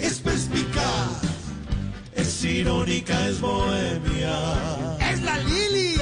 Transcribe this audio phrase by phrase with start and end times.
[0.00, 1.22] Es perspicaz,
[2.14, 4.36] es irónica, es bohemia.
[5.10, 5.94] ¡Es la Lili!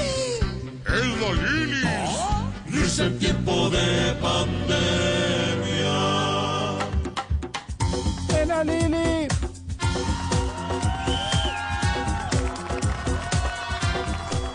[0.85, 1.87] ¡Es la Lili!
[2.67, 5.97] Risa en tiempo de pandemia.
[8.41, 9.27] ¡Es la Lili!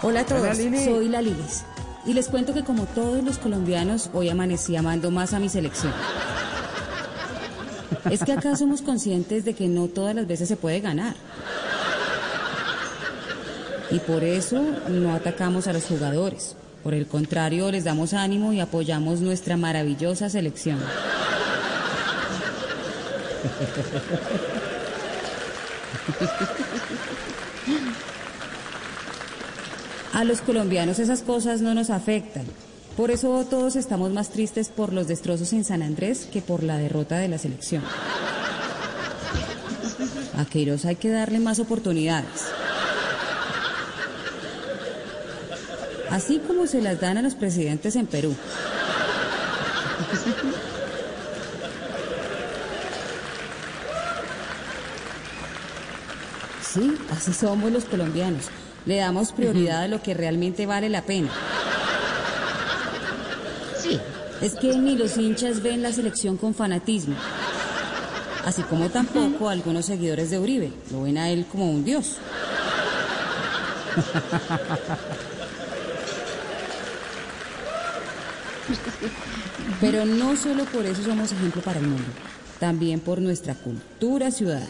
[0.02, 1.64] Hola a todos, soy la Lilis.
[2.06, 5.95] Y les cuento que como todos los colombianos, hoy amanecí amando más a mi selección.
[8.10, 11.14] Es que acá somos conscientes de que no todas las veces se puede ganar.
[13.90, 16.56] Y por eso no atacamos a los jugadores.
[16.82, 20.80] Por el contrario, les damos ánimo y apoyamos nuestra maravillosa selección.
[30.12, 32.45] A los colombianos esas cosas no nos afectan.
[32.96, 36.78] Por eso todos estamos más tristes por los destrozos en San Andrés que por la
[36.78, 37.82] derrota de la selección.
[40.38, 42.46] A Queiroz hay que darle más oportunidades.
[46.10, 48.36] Así como se las dan a los presidentes en Perú.
[56.62, 58.46] Sí, así somos los colombianos.
[58.86, 61.30] Le damos prioridad a lo que realmente vale la pena.
[64.41, 67.15] Es que ni los hinchas ven la selección con fanatismo.
[68.44, 70.72] Así como tampoco algunos seguidores de Uribe.
[70.91, 72.19] Lo ven a él como un dios.
[79.81, 82.04] Pero no solo por eso somos ejemplo para el mundo,
[82.58, 84.69] también por nuestra cultura ciudadana.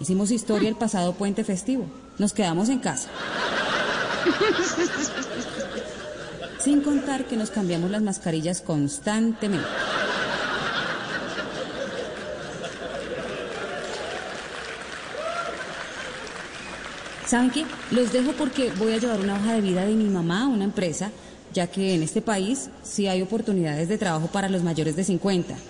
[0.00, 1.86] Hicimos historia el pasado puente festivo.
[2.18, 3.08] Nos quedamos en casa.
[6.64, 9.68] Sin contar que nos cambiamos las mascarillas constantemente.
[17.26, 17.66] ¿Saben qué?
[17.90, 20.64] Los dejo porque voy a llevar una hoja de vida de mi mamá a una
[20.64, 21.10] empresa,
[21.52, 25.54] ya que en este país sí hay oportunidades de trabajo para los mayores de 50.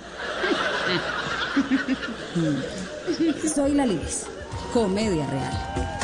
[2.35, 3.49] Mm.
[3.49, 4.25] Soy la Lilis,
[4.73, 6.04] comedia real.